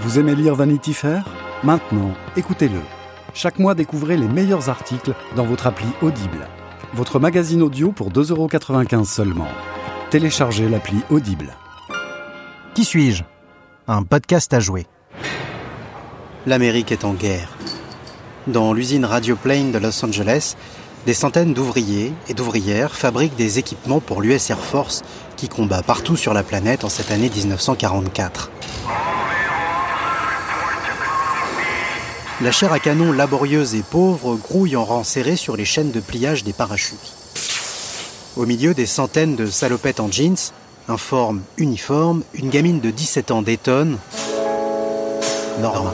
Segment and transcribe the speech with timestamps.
[0.00, 1.24] Vous aimez lire Vanity Fair?
[1.62, 2.80] Maintenant, écoutez-le.
[3.34, 6.48] Chaque mois, découvrez les meilleurs articles dans votre appli Audible.
[6.94, 9.48] Votre magazine audio pour 2,95€ seulement.
[10.08, 11.54] Téléchargez l'appli Audible.
[12.74, 13.24] Qui suis-je?
[13.88, 14.86] Un podcast à jouer.
[16.46, 17.50] L'Amérique est en guerre.
[18.46, 20.56] Dans l'usine Radio Plane de Los Angeles,
[21.04, 25.02] des centaines d'ouvriers et d'ouvrières fabriquent des équipements pour l'US Air Force
[25.36, 28.50] qui combat partout sur la planète en cette année 1944.
[32.42, 36.00] La chair à canon laborieuse et pauvre grouille en rang serré sur les chaînes de
[36.00, 37.14] pliage des parachutes.
[38.34, 40.38] Au milieu des centaines de salopettes en jeans,
[40.88, 43.98] informe, uniforme, une gamine de 17 ans détonne.
[45.60, 45.92] Norma.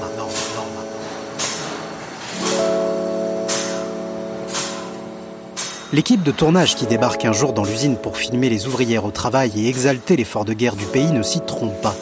[5.93, 9.51] L'équipe de tournage qui débarque un jour dans l'usine pour filmer les ouvrières au travail
[9.57, 11.97] et exalter l'effort de guerre du pays ne s'y trompe pas.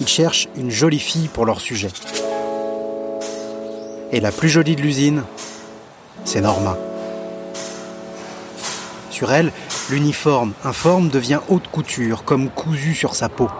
[0.00, 1.88] Ils cherchent une jolie fille pour leur sujet.
[4.10, 5.22] Et la plus jolie de l'usine,
[6.24, 6.78] c'est Norma.
[9.10, 9.52] Sur elle,
[9.90, 13.50] l'uniforme informe devient haute couture, comme cousu sur sa peau.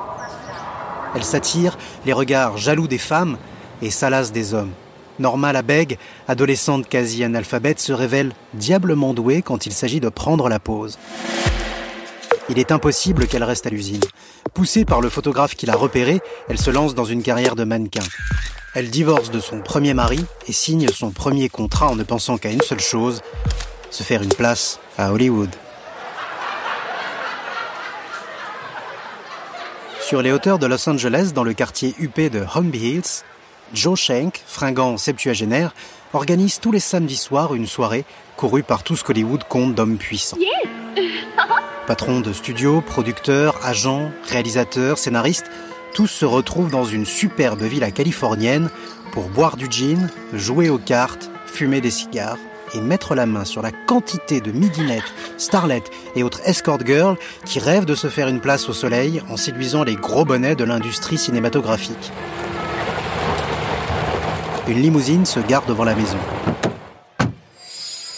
[1.14, 3.36] Elle s'attire les regards jaloux des femmes
[3.82, 4.72] et salace des hommes.
[5.18, 10.48] Norma la bègue, adolescente quasi analphabète, se révèle diablement douée quand il s'agit de prendre
[10.48, 10.98] la pause.
[12.50, 14.00] Il est impossible qu'elle reste à l'usine.
[14.54, 18.04] Poussée par le photographe qui l'a repérée, elle se lance dans une carrière de mannequin.
[18.74, 22.50] Elle divorce de son premier mari et signe son premier contrat en ne pensant qu'à
[22.50, 23.20] une seule chose,
[23.90, 25.50] se faire une place à Hollywood.
[30.00, 33.24] Sur les hauteurs de Los Angeles, dans le quartier huppé de Holmby Hills,
[33.74, 35.74] Joe Shank, fringant septuagénaire,
[36.14, 40.38] organise tous les samedis soirs une soirée courue par tout ce qu'Hollywood compte d'hommes puissants.
[41.88, 45.46] Patron de studio, producteur, agent, réalisateur, scénariste,
[45.94, 48.68] tous se retrouvent dans une superbe villa californienne
[49.10, 52.36] pour boire du gin, jouer aux cartes, fumer des cigares
[52.74, 57.16] et mettre la main sur la quantité de midinettes, starlettes et autres escort girls
[57.46, 60.64] qui rêvent de se faire une place au soleil en séduisant les gros bonnets de
[60.64, 62.12] l'industrie cinématographique.
[64.68, 66.18] Une limousine se gare devant la maison.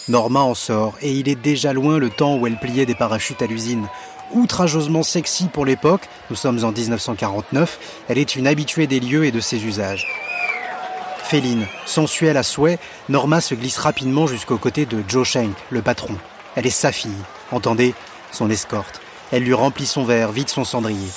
[0.07, 3.41] Norma en sort et il est déjà loin le temps où elle pliait des parachutes
[3.41, 3.87] à l'usine.
[4.33, 9.31] Outrageusement sexy pour l'époque, nous sommes en 1949, elle est une habituée des lieux et
[9.31, 10.07] de ses usages.
[11.23, 12.79] Féline, sensuelle à souhait,
[13.09, 16.15] Norma se glisse rapidement jusqu'aux côtés de Joe Shank, le patron.
[16.55, 17.11] Elle est sa fille,
[17.51, 17.93] entendez,
[18.31, 19.01] son escorte.
[19.31, 21.09] Elle lui remplit son verre, vide son cendrier.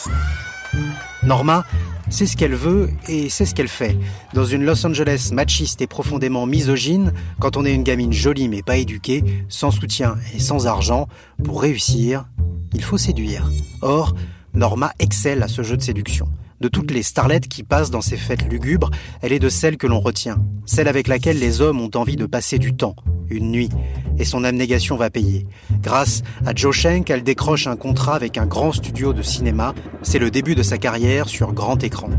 [1.23, 1.65] Norma
[2.11, 3.97] c'est ce qu'elle veut et c'est ce qu'elle fait.
[4.33, 8.63] Dans une Los Angeles machiste et profondément misogyne, quand on est une gamine jolie mais
[8.63, 11.09] pas éduquée, sans soutien et sans argent,
[11.43, 12.27] pour réussir,
[12.73, 13.51] il faut séduire.
[13.83, 14.15] Or,
[14.55, 16.29] Norma excelle à ce jeu de séduction.
[16.61, 18.91] De toutes les starlettes qui passent dans ces fêtes lugubres,
[19.23, 22.27] elle est de celle que l'on retient, celle avec laquelle les hommes ont envie de
[22.27, 22.95] passer du temps,
[23.29, 23.71] une nuit,
[24.19, 25.47] et son abnégation va payer.
[25.83, 29.75] Grâce à Joe Shank, elle décroche un contrat avec un grand studio de cinéma.
[30.03, 32.11] C'est le début de sa carrière sur grand écran.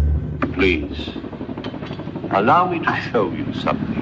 [0.53, 1.13] Please,
[2.31, 3.95] allow me to show you something.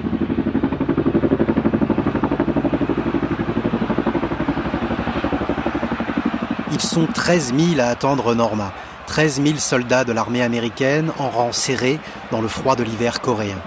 [6.72, 8.72] Ils sont 13 000 à attendre Norma.
[9.06, 11.98] 13 000 soldats de l'armée américaine en rang serré
[12.30, 13.58] dans le froid de l'hiver coréen.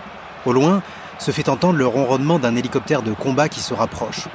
[0.45, 0.81] Au loin,
[1.19, 4.27] se fait entendre le ronronnement d'un hélicoptère de combat qui se rapproche.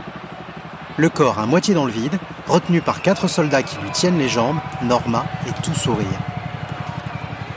[0.97, 4.29] Le corps à moitié dans le vide, retenu par quatre soldats qui lui tiennent les
[4.29, 6.07] jambes, Norma est tout sourire.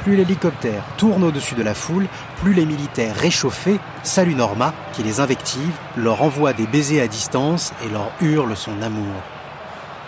[0.03, 2.07] Plus l'hélicoptère tourne au-dessus de la foule,
[2.41, 7.73] plus les militaires réchauffés saluent Norma, qui les invective, leur envoie des baisers à distance
[7.83, 9.15] et leur hurle son amour.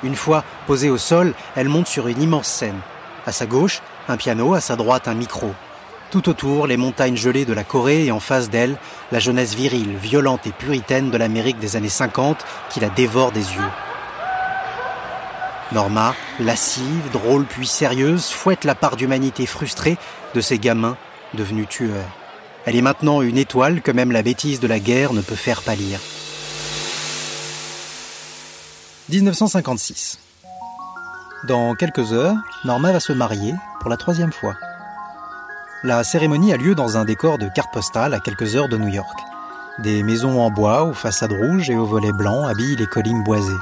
[0.03, 2.79] Une fois posée au sol, elle monte sur une immense scène.
[3.27, 5.53] À sa gauche, un piano, à sa droite, un micro.
[6.11, 8.77] Tout autour, les montagnes gelées de la Corée et en face d'elle,
[9.11, 13.41] la jeunesse virile, violente et puritaine de l'Amérique des années 50 qui la dévore des
[13.41, 13.69] yeux.
[15.73, 19.97] Norma, lascive, drôle puis sérieuse, fouette la part d'humanité frustrée
[20.33, 20.95] de ces gamins
[21.33, 22.09] devenus tueurs.
[22.65, 25.63] Elle est maintenant une étoile que même la bêtise de la guerre ne peut faire
[25.63, 25.99] pâlir.
[29.09, 30.19] 1956.
[31.47, 32.35] Dans quelques heures,
[32.65, 34.57] Norma va se marier pour la troisième fois.
[35.81, 38.89] La cérémonie a lieu dans un décor de carte postale à quelques heures de New
[38.89, 39.17] York.
[39.79, 43.61] Des maisons en bois aux façades rouges et aux volets blancs habillent les collines boisées.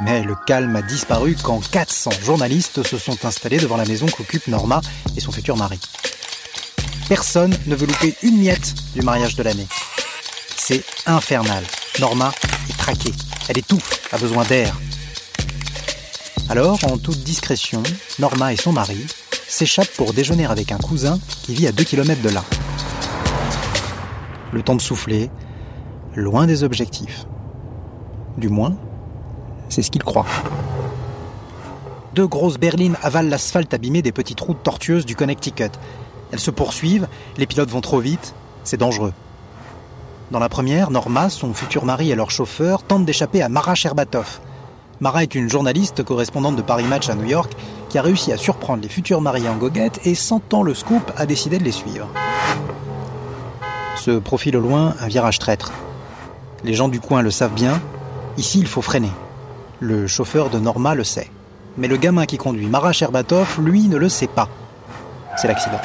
[0.00, 4.48] Mais le calme a disparu quand 400 journalistes se sont installés devant la maison qu'occupent
[4.48, 4.80] Norma
[5.14, 5.78] et son futur mari.
[7.06, 9.68] Personne ne veut louper une miette du mariage de l'année.
[10.56, 11.64] C'est infernal.
[12.00, 12.32] Norma
[12.70, 13.12] est traquée.
[13.50, 14.74] Elle étouffe, a besoin d'air.
[16.50, 17.82] Alors, en toute discrétion,
[18.18, 19.06] Norma et son mari
[19.48, 22.44] s'échappe pour déjeuner avec un cousin qui vit à 2 km de là.
[24.52, 25.30] Le temps de souffler,
[26.14, 27.24] loin des objectifs.
[28.36, 28.76] Du moins,
[29.70, 30.26] c'est ce qu'il croit.
[32.14, 35.70] Deux grosses berlines avalent l'asphalte abîmé des petites routes tortueuses du Connecticut.
[36.30, 37.08] Elles se poursuivent,
[37.38, 39.14] les pilotes vont trop vite, c'est dangereux.
[40.30, 44.40] Dans la première, Norma, son futur mari et leur chauffeur tentent d'échapper à Mara Sherbatov.
[45.00, 47.52] Mara est une journaliste correspondante de Paris Match à New York
[47.88, 51.26] qui a réussi à surprendre les futurs mariés en goguette et, sentant le scoop, a
[51.26, 52.08] décidé de les suivre.
[53.96, 55.72] Se profile au loin un virage traître.
[56.62, 57.80] Les gens du coin le savent bien,
[58.36, 59.10] ici il faut freiner.
[59.80, 61.30] Le chauffeur de Norma le sait.
[61.76, 64.48] Mais le gamin qui conduit Mara Sherbatov, lui, ne le sait pas.
[65.36, 65.80] C'est l'accident.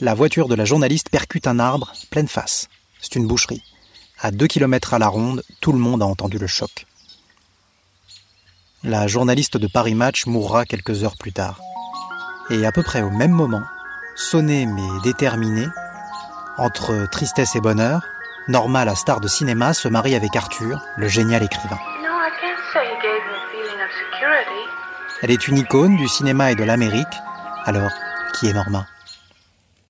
[0.00, 2.68] La voiture de la journaliste percute un arbre, pleine face.
[3.00, 3.62] C'est une boucherie.
[4.20, 6.86] À deux kilomètres à la ronde, tout le monde a entendu le choc.
[8.86, 11.58] La journaliste de Paris Match mourra quelques heures plus tard.
[12.50, 13.62] Et à peu près au même moment,
[14.14, 15.68] sonnée mais déterminée,
[16.58, 18.02] entre tristesse et bonheur,
[18.46, 21.78] Norma, la star de cinéma, se marie avec Arthur, le génial écrivain.
[25.22, 27.06] Elle est une icône du cinéma et de l'Amérique.
[27.64, 27.90] Alors,
[28.34, 28.86] qui est Norma?